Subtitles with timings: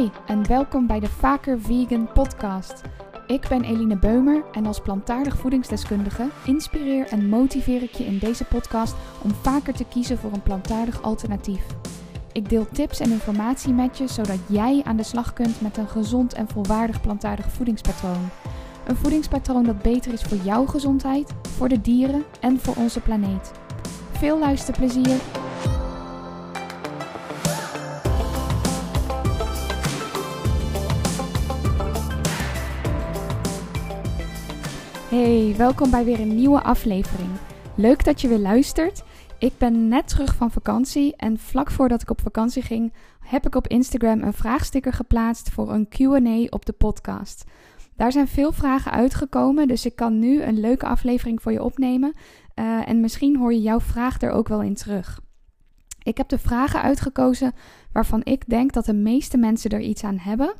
[0.00, 2.82] Hoi en welkom bij de Vaker Vegan podcast.
[3.26, 8.44] Ik ben Eline Beumer en als plantaardig voedingsdeskundige inspireer en motiveer ik je in deze
[8.44, 11.66] podcast om vaker te kiezen voor een plantaardig alternatief.
[12.32, 15.88] Ik deel tips en informatie met je zodat jij aan de slag kunt met een
[15.88, 18.28] gezond en volwaardig plantaardig voedingspatroon.
[18.86, 23.52] Een voedingspatroon dat beter is voor jouw gezondheid, voor de dieren en voor onze planeet.
[24.12, 25.16] Veel luisterplezier
[35.10, 37.30] Hey, welkom bij weer een nieuwe aflevering.
[37.76, 39.02] Leuk dat je weer luistert.
[39.38, 43.54] Ik ben net terug van vakantie en vlak voordat ik op vakantie ging, heb ik
[43.54, 47.44] op Instagram een vraagsticker geplaatst voor een QA op de podcast.
[47.96, 52.12] Daar zijn veel vragen uitgekomen, dus ik kan nu een leuke aflevering voor je opnemen.
[52.54, 55.20] Uh, en misschien hoor je jouw vraag er ook wel in terug.
[56.02, 57.52] Ik heb de vragen uitgekozen
[57.92, 60.54] waarvan ik denk dat de meeste mensen er iets aan hebben.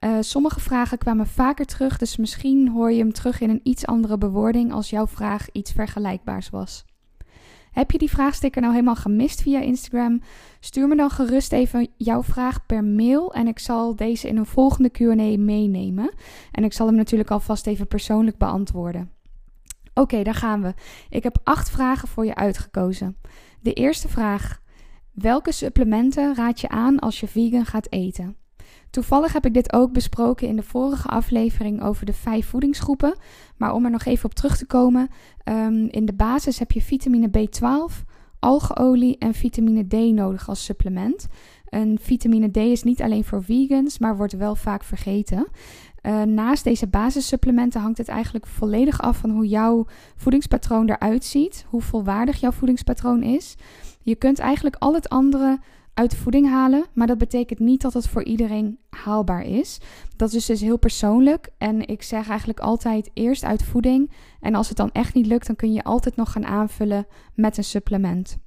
[0.00, 3.86] Uh, sommige vragen kwamen vaker terug, dus misschien hoor je hem terug in een iets
[3.86, 6.84] andere bewoording als jouw vraag iets vergelijkbaars was.
[7.76, 10.20] Heb je die vraagsticker nou helemaal gemist via Instagram?
[10.60, 14.46] Stuur me dan gerust even jouw vraag per mail en ik zal deze in een
[14.46, 16.14] volgende QA meenemen.
[16.52, 19.10] En ik zal hem natuurlijk alvast even persoonlijk beantwoorden.
[19.94, 20.74] Oké, daar gaan we.
[21.10, 23.16] Ik heb acht vragen voor je uitgekozen.
[23.60, 24.60] De eerste vraag.
[25.16, 28.36] Welke supplementen raad je aan als je vegan gaat eten?
[28.90, 33.16] Toevallig heb ik dit ook besproken in de vorige aflevering over de vijf voedingsgroepen.
[33.56, 35.08] Maar om er nog even op terug te komen,
[35.44, 38.04] um, in de basis heb je vitamine B12,
[38.38, 41.26] algeolie en vitamine D nodig als supplement.
[41.68, 45.46] En vitamine D is niet alleen voor vegans, maar wordt wel vaak vergeten.
[46.02, 51.64] Uh, naast deze basissupplementen hangt het eigenlijk volledig af van hoe jouw voedingspatroon eruit ziet,
[51.68, 53.56] hoe volwaardig jouw voedingspatroon is.
[54.06, 55.58] Je kunt eigenlijk al het andere
[55.94, 59.80] uit voeding halen, maar dat betekent niet dat het voor iedereen haalbaar is.
[60.16, 64.68] Dat is dus heel persoonlijk en ik zeg eigenlijk altijd eerst uit voeding en als
[64.68, 68.38] het dan echt niet lukt, dan kun je altijd nog gaan aanvullen met een supplement.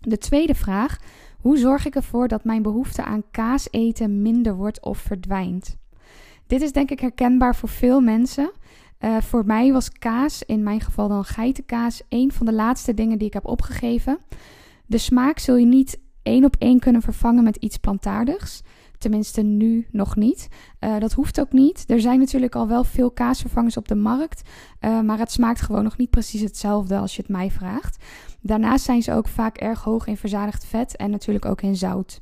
[0.00, 0.98] De tweede vraag:
[1.38, 5.76] hoe zorg ik ervoor dat mijn behoefte aan kaas eten minder wordt of verdwijnt?
[6.46, 8.50] Dit is denk ik herkenbaar voor veel mensen.
[9.00, 13.18] Uh, voor mij was kaas, in mijn geval dan geitenkaas, een van de laatste dingen
[13.18, 14.18] die ik heb opgegeven.
[14.86, 18.62] De smaak zul je niet één op één kunnen vervangen met iets plantaardigs.
[18.98, 20.48] Tenminste, nu nog niet.
[20.80, 21.84] Uh, dat hoeft ook niet.
[21.86, 24.48] Er zijn natuurlijk al wel veel kaasvervangers op de markt.
[24.80, 28.04] Uh, maar het smaakt gewoon nog niet precies hetzelfde als je het mij vraagt.
[28.40, 32.20] Daarnaast zijn ze ook vaak erg hoog in verzadigd vet en natuurlijk ook in zout.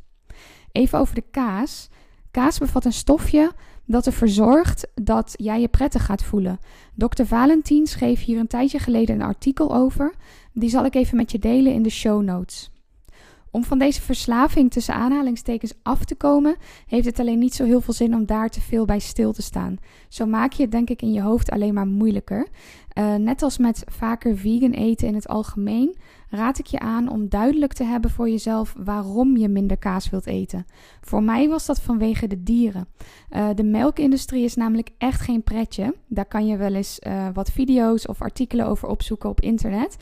[0.73, 1.89] Even over de kaas.
[2.31, 3.53] Kaas bevat een stofje
[3.87, 6.59] dat ervoor zorgt dat jij je prettig gaat voelen.
[6.95, 7.25] Dr.
[7.25, 10.15] Valentien schreef hier een tijdje geleden een artikel over.
[10.53, 12.71] Die zal ik even met je delen in de show notes.
[13.51, 16.57] Om van deze verslaving tussen aanhalingstekens af te komen,
[16.87, 19.43] heeft het alleen niet zo heel veel zin om daar te veel bij stil te
[19.43, 19.77] staan.
[20.09, 22.49] Zo maak je het denk ik in je hoofd alleen maar moeilijker.
[22.99, 25.97] Uh, net als met vaker vegan eten in het algemeen,
[26.29, 30.27] raad ik je aan om duidelijk te hebben voor jezelf waarom je minder kaas wilt
[30.27, 30.67] eten.
[31.01, 32.89] Voor mij was dat vanwege de dieren.
[33.31, 35.95] Uh, de melkindustrie is namelijk echt geen pretje.
[36.09, 39.97] Daar kan je wel eens uh, wat video's of artikelen over opzoeken op internet.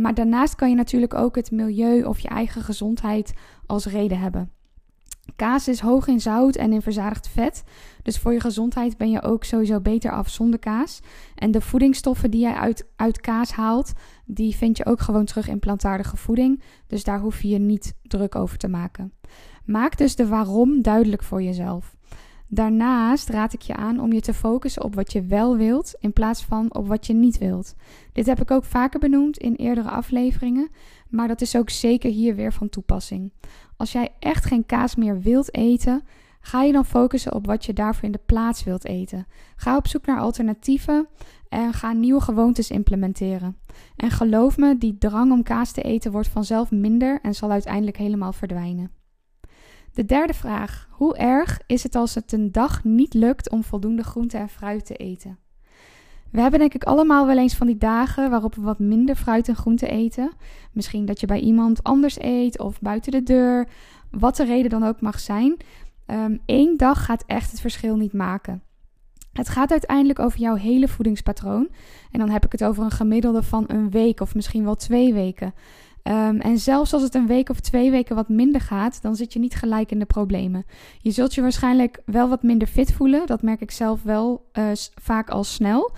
[0.00, 3.32] Maar daarnaast kan je natuurlijk ook het milieu of je eigen gezondheid
[3.66, 4.50] als reden hebben.
[5.36, 7.64] Kaas is hoog in zout en in verzadigd vet.
[8.02, 11.00] Dus voor je gezondheid ben je ook sowieso beter af zonder kaas.
[11.34, 13.92] En de voedingsstoffen die je uit, uit kaas haalt,
[14.26, 16.62] die vind je ook gewoon terug in plantaardige voeding.
[16.86, 19.12] Dus daar hoef je je niet druk over te maken.
[19.64, 21.96] Maak dus de waarom duidelijk voor jezelf.
[22.52, 26.12] Daarnaast raad ik je aan om je te focussen op wat je wel wilt in
[26.12, 27.74] plaats van op wat je niet wilt.
[28.12, 30.68] Dit heb ik ook vaker benoemd in eerdere afleveringen,
[31.08, 33.32] maar dat is ook zeker hier weer van toepassing.
[33.80, 36.02] Als jij echt geen kaas meer wilt eten,
[36.40, 39.26] ga je dan focussen op wat je daarvoor in de plaats wilt eten.
[39.56, 41.08] Ga op zoek naar alternatieven
[41.48, 43.56] en ga nieuwe gewoontes implementeren.
[43.96, 47.96] En geloof me, die drang om kaas te eten wordt vanzelf minder en zal uiteindelijk
[47.96, 48.90] helemaal verdwijnen.
[49.92, 54.04] De derde vraag: hoe erg is het als het een dag niet lukt om voldoende
[54.04, 55.38] groente en fruit te eten?
[56.30, 59.48] We hebben denk ik allemaal wel eens van die dagen waarop we wat minder fruit
[59.48, 60.32] en groente eten.
[60.72, 63.68] Misschien dat je bij iemand anders eet of buiten de deur.
[64.10, 65.56] Wat de reden dan ook mag zijn.
[66.06, 68.62] Um, één dag gaat echt het verschil niet maken.
[69.32, 71.68] Het gaat uiteindelijk over jouw hele voedingspatroon.
[72.10, 75.12] En dan heb ik het over een gemiddelde van een week of misschien wel twee
[75.12, 75.54] weken.
[76.04, 79.32] Um, en zelfs als het een week of twee weken wat minder gaat, dan zit
[79.32, 80.64] je niet gelijk in de problemen.
[80.98, 83.26] Je zult je waarschijnlijk wel wat minder fit voelen.
[83.26, 85.92] Dat merk ik zelf wel uh, vaak al snel.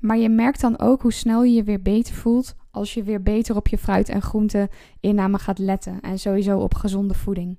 [0.00, 3.22] Maar je merkt dan ook hoe snel je je weer beter voelt als je weer
[3.22, 4.68] beter op je fruit en groente
[5.00, 6.00] inname gaat letten.
[6.00, 7.58] En sowieso op gezonde voeding.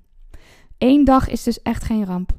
[0.78, 2.32] Eén dag is dus echt geen ramp.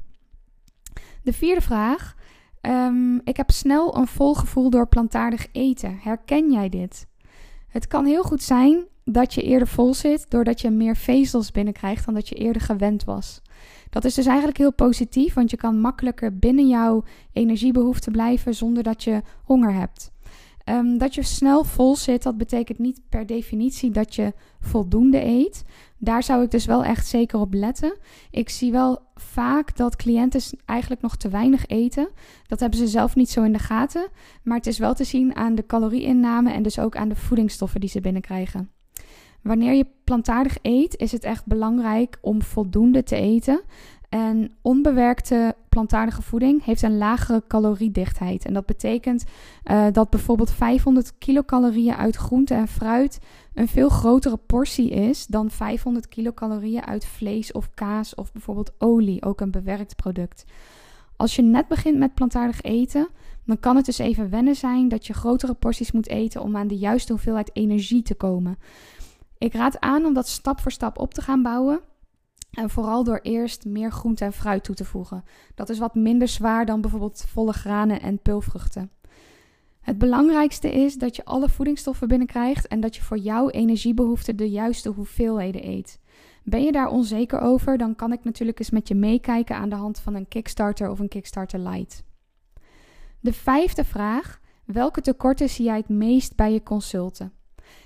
[1.22, 2.14] De vierde vraag.
[2.60, 5.98] Ehm, ik heb snel een vol gevoel door plantaardig eten.
[6.00, 7.06] Herken jij dit?
[7.68, 12.04] Het kan heel goed zijn dat je eerder vol zit doordat je meer vezels binnenkrijgt
[12.04, 13.42] dan dat je eerder gewend was.
[13.90, 18.82] Dat is dus eigenlijk heel positief, want je kan makkelijker binnen jouw energiebehoefte blijven zonder
[18.82, 20.10] dat je honger hebt.
[20.64, 25.64] Um, dat je snel vol zit, dat betekent niet per definitie dat je voldoende eet.
[25.98, 27.98] Daar zou ik dus wel echt zeker op letten.
[28.30, 32.08] Ik zie wel vaak dat cliënten eigenlijk nog te weinig eten.
[32.46, 34.08] Dat hebben ze zelf niet zo in de gaten.
[34.42, 37.80] Maar het is wel te zien aan de calorieinname en dus ook aan de voedingsstoffen
[37.80, 38.70] die ze binnenkrijgen.
[39.42, 43.60] Wanneer je plantaardig eet, is het echt belangrijk om voldoende te eten.
[44.08, 48.44] En onbewerkte plantaardige voeding heeft een lagere caloriedichtheid.
[48.44, 49.24] En dat betekent
[49.64, 53.18] uh, dat bijvoorbeeld 500 kilocalorieën uit groente en fruit
[53.54, 59.22] een veel grotere portie is dan 500 kilocalorieën uit vlees of kaas of bijvoorbeeld olie,
[59.22, 60.44] ook een bewerkt product.
[61.16, 63.08] Als je net begint met plantaardig eten,
[63.44, 66.68] dan kan het dus even wennen zijn dat je grotere porties moet eten om aan
[66.68, 68.58] de juiste hoeveelheid energie te komen.
[69.42, 71.80] Ik raad aan om dat stap voor stap op te gaan bouwen.
[72.50, 75.24] En vooral door eerst meer groente en fruit toe te voegen.
[75.54, 78.90] Dat is wat minder zwaar dan bijvoorbeeld volle granen en peulvruchten.
[79.80, 84.50] Het belangrijkste is dat je alle voedingsstoffen binnenkrijgt en dat je voor jouw energiebehoeften de
[84.50, 86.00] juiste hoeveelheden eet.
[86.44, 89.76] Ben je daar onzeker over, dan kan ik natuurlijk eens met je meekijken aan de
[89.76, 92.02] hand van een Kickstarter of een Kickstarter Lite.
[93.20, 97.32] De vijfde vraag: welke tekorten zie jij het meest bij je consulten?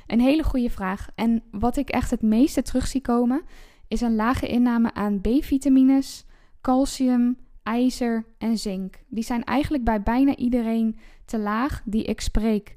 [0.07, 1.09] Een hele goede vraag.
[1.15, 3.43] En wat ik echt het meeste terug zie komen,
[3.89, 6.25] is een lage inname aan B-vitamines,
[6.61, 8.97] calcium, ijzer en zink.
[9.09, 12.75] Die zijn eigenlijk bij bijna iedereen te laag die ik spreek.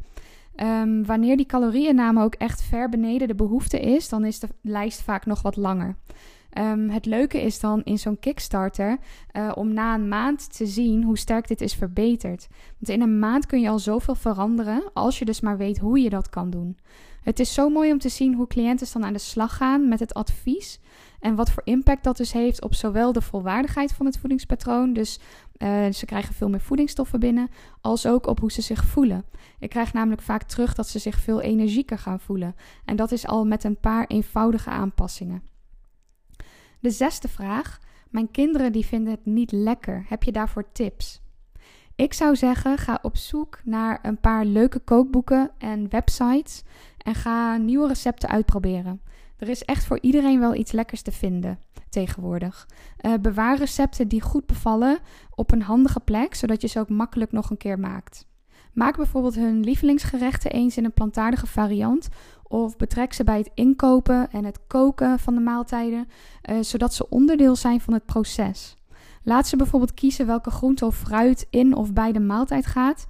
[0.55, 5.01] Um, wanneer die calorieinname ook echt ver beneden de behoefte is, dan is de lijst
[5.01, 5.95] vaak nog wat langer.
[6.57, 8.97] Um, het leuke is dan in zo'n Kickstarter
[9.33, 12.47] uh, om na een maand te zien hoe sterk dit is verbeterd.
[12.79, 15.99] Want in een maand kun je al zoveel veranderen als je dus maar weet hoe
[15.99, 16.77] je dat kan doen.
[17.21, 19.99] Het is zo mooi om te zien hoe cliënten dan aan de slag gaan met
[19.99, 20.79] het advies.
[21.19, 24.93] En wat voor impact dat dus heeft op zowel de volwaardigheid van het voedingspatroon.
[24.93, 25.19] Dus
[25.57, 27.49] uh, ze krijgen veel meer voedingsstoffen binnen.
[27.81, 29.25] Als ook op hoe ze zich voelen.
[29.59, 32.55] Ik krijg namelijk vaak terug dat ze zich veel energieker gaan voelen.
[32.85, 35.43] En dat is al met een paar eenvoudige aanpassingen.
[36.79, 37.79] De zesde vraag.
[38.09, 40.05] Mijn kinderen die vinden het niet lekker.
[40.07, 41.21] Heb je daarvoor tips?
[41.95, 46.63] Ik zou zeggen, ga op zoek naar een paar leuke kookboeken en websites
[47.09, 49.01] en ga nieuwe recepten uitproberen.
[49.37, 51.59] Er is echt voor iedereen wel iets lekkers te vinden
[51.89, 52.67] tegenwoordig.
[53.01, 54.99] Uh, bewaar recepten die goed bevallen
[55.35, 58.27] op een handige plek, zodat je ze ook makkelijk nog een keer maakt.
[58.73, 62.07] Maak bijvoorbeeld hun lievelingsgerechten eens in een plantaardige variant.
[62.43, 66.07] Of betrek ze bij het inkopen en het koken van de maaltijden,
[66.49, 68.75] uh, zodat ze onderdeel zijn van het proces.
[69.23, 73.07] Laat ze bijvoorbeeld kiezen welke groente of fruit in of bij de maaltijd gaat.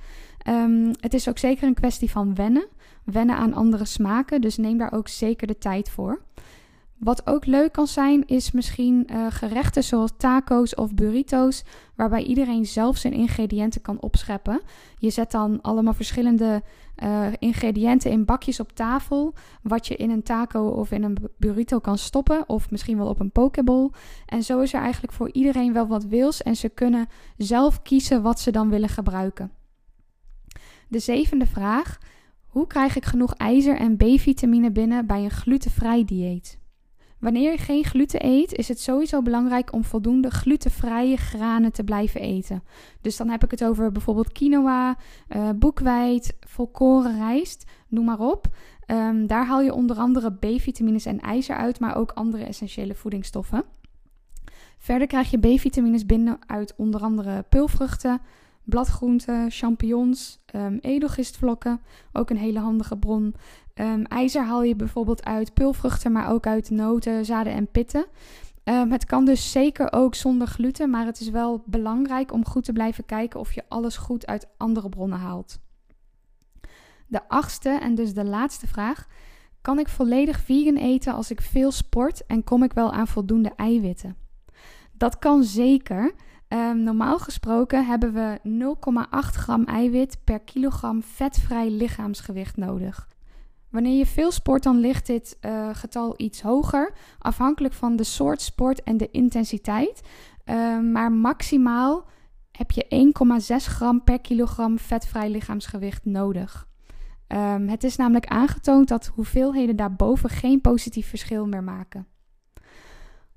[0.47, 2.67] Um, het is ook zeker een kwestie van wennen.
[3.11, 6.21] Wennen aan andere smaken, dus neem daar ook zeker de tijd voor.
[6.99, 11.63] Wat ook leuk kan zijn, is misschien uh, gerechten zoals taco's of burrito's,
[11.95, 14.61] waarbij iedereen zelf zijn ingrediënten kan opscheppen.
[14.97, 16.63] Je zet dan allemaal verschillende
[17.03, 21.79] uh, ingrediënten in bakjes op tafel, wat je in een taco of in een burrito
[21.79, 23.89] kan stoppen, of misschien wel op een pokeball.
[24.25, 27.07] En zo is er eigenlijk voor iedereen wel wat wils en ze kunnen
[27.37, 29.51] zelf kiezen wat ze dan willen gebruiken.
[30.87, 31.97] De zevende vraag:
[32.49, 36.59] hoe krijg ik genoeg ijzer en B-vitamine binnen bij een glutenvrij dieet?
[37.19, 42.21] Wanneer je geen gluten eet, is het sowieso belangrijk om voldoende glutenvrije granen te blijven
[42.21, 42.63] eten.
[43.01, 44.97] Dus dan heb ik het over bijvoorbeeld quinoa,
[45.29, 48.47] uh, boekweit, volkoren rijst, noem maar op.
[48.87, 53.63] Um, daar haal je onder andere B-vitamines en ijzer uit, maar ook andere essentiële voedingsstoffen.
[54.77, 58.21] Verder krijg je B-vitamines binnen uit onder andere peulvruchten,
[58.69, 61.81] bladgroenten, champignons, um, edelgistvlokken,
[62.13, 63.35] ook een hele handige bron.
[63.75, 68.05] Um, ijzer haal je bijvoorbeeld uit peulvruchten, maar ook uit noten, zaden en pitten.
[68.63, 72.63] Um, het kan dus zeker ook zonder gluten, maar het is wel belangrijk om goed
[72.63, 75.59] te blijven kijken of je alles goed uit andere bronnen haalt.
[77.07, 79.07] De achtste en dus de laatste vraag.
[79.61, 83.53] Kan ik volledig vegan eten als ik veel sport en kom ik wel aan voldoende
[83.55, 84.15] eiwitten?
[84.99, 86.13] Dat kan zeker.
[86.47, 93.07] Um, normaal gesproken hebben we 0,8 gram eiwit per kilogram vetvrij lichaamsgewicht nodig.
[93.69, 98.41] Wanneer je veel sport, dan ligt dit uh, getal iets hoger, afhankelijk van de soort
[98.41, 100.01] sport en de intensiteit.
[100.45, 102.05] Uh, maar maximaal
[102.51, 103.13] heb je
[103.51, 106.67] 1,6 gram per kilogram vetvrij lichaamsgewicht nodig.
[107.27, 112.07] Um, het is namelijk aangetoond dat hoeveelheden daarboven geen positief verschil meer maken.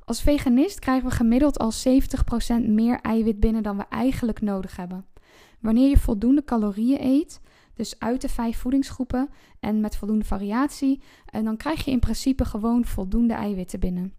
[0.04, 5.06] Als veganist krijgen we gemiddeld al 70% meer eiwit binnen dan we eigenlijk nodig hebben.
[5.60, 7.40] Wanneer je voldoende calorieën eet,
[7.82, 9.28] dus uit de vijf voedingsgroepen
[9.60, 14.14] en met voldoende variatie, en dan krijg je in principe gewoon voldoende eiwitten binnen.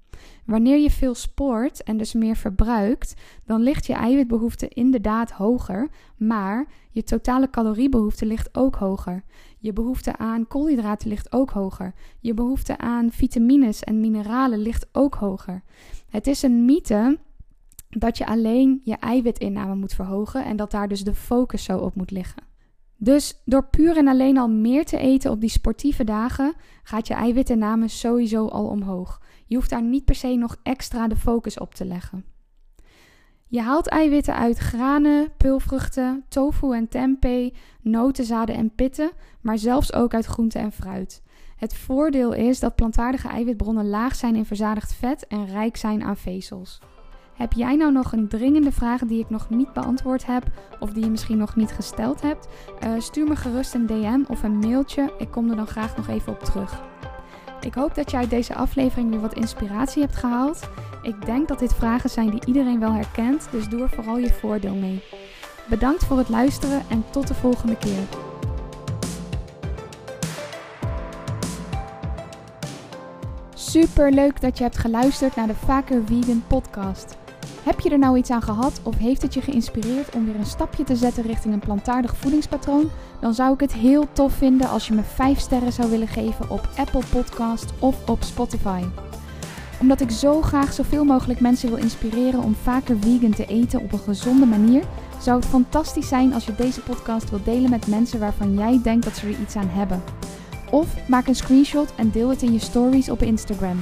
[0.45, 3.13] Wanneer je veel sport en dus meer verbruikt,
[3.45, 9.23] dan ligt je eiwitbehoefte inderdaad hoger, maar je totale caloriebehoefte ligt ook hoger.
[9.59, 11.93] Je behoefte aan koolhydraten ligt ook hoger.
[12.19, 15.63] Je behoefte aan vitamines en mineralen ligt ook hoger.
[16.09, 17.19] Het is een mythe
[17.89, 21.95] dat je alleen je eiwitinname moet verhogen en dat daar dus de focus zo op
[21.95, 22.52] moet liggen.
[23.03, 27.13] Dus door puur en alleen al meer te eten op die sportieve dagen, gaat je
[27.13, 29.21] eiwitinname sowieso al omhoog.
[29.45, 32.25] Je hoeft daar niet per se nog extra de focus op te leggen.
[33.47, 40.13] Je haalt eiwitten uit granen, pulvruchten, tofu en tempeh, notenzaden en pitten, maar zelfs ook
[40.13, 41.23] uit groenten en fruit.
[41.55, 46.17] Het voordeel is dat plantaardige eiwitbronnen laag zijn in verzadigd vet en rijk zijn aan
[46.17, 46.79] vezels.
[47.33, 50.43] Heb jij nou nog een dringende vraag die ik nog niet beantwoord heb
[50.79, 52.47] of die je misschien nog niet gesteld hebt?
[52.83, 55.13] Uh, stuur me gerust een DM of een mailtje.
[55.17, 56.81] Ik kom er dan graag nog even op terug.
[57.61, 60.69] Ik hoop dat jij uit deze aflevering weer wat inspiratie hebt gehaald.
[61.01, 64.33] Ik denk dat dit vragen zijn die iedereen wel herkent, dus doe er vooral je
[64.33, 65.03] voordeel mee.
[65.69, 68.03] Bedankt voor het luisteren en tot de volgende keer.
[73.53, 77.21] Super leuk dat je hebt geluisterd naar de Vaker Vegan podcast.
[77.63, 80.45] Heb je er nou iets aan gehad of heeft het je geïnspireerd om weer een
[80.45, 82.89] stapje te zetten richting een plantaardig voedingspatroon?
[83.19, 86.49] Dan zou ik het heel tof vinden als je me 5 sterren zou willen geven
[86.49, 88.83] op Apple Podcast of op Spotify.
[89.79, 93.91] Omdat ik zo graag zoveel mogelijk mensen wil inspireren om vaker vegan te eten op
[93.91, 94.83] een gezonde manier,
[95.19, 99.05] zou het fantastisch zijn als je deze podcast wilt delen met mensen waarvan jij denkt
[99.05, 100.03] dat ze er iets aan hebben.
[100.71, 103.79] Of maak een screenshot en deel het in je stories op Instagram.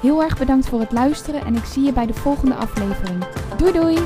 [0.00, 3.24] Heel erg bedankt voor het luisteren en ik zie je bij de volgende aflevering.
[3.56, 3.98] Doei doei!